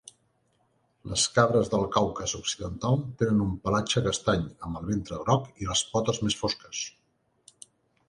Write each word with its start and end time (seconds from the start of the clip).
Les 1.11 1.25
cabres 1.35 1.69
del 1.73 1.85
Caucas 1.97 2.33
occidental 2.39 2.99
tenen 3.21 3.45
un 3.47 3.53
pelatge 3.67 4.05
castany 4.09 4.51
amb 4.55 4.83
el 4.83 4.91
ventre 4.91 5.23
groc 5.23 5.49
i 5.67 5.73
les 5.73 5.89
potes 5.95 6.27
més 6.29 6.43
fosques. 6.45 6.85